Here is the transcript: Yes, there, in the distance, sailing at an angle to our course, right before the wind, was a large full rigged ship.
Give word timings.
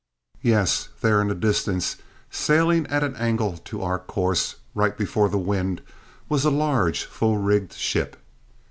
Yes, 0.41 0.89
there, 1.01 1.21
in 1.21 1.27
the 1.27 1.35
distance, 1.35 1.97
sailing 2.31 2.87
at 2.87 3.03
an 3.03 3.15
angle 3.17 3.57
to 3.65 3.83
our 3.83 3.99
course, 3.99 4.55
right 4.73 4.97
before 4.97 5.29
the 5.29 5.37
wind, 5.37 5.83
was 6.27 6.43
a 6.43 6.49
large 6.49 7.03
full 7.03 7.37
rigged 7.37 7.73
ship. 7.73 8.17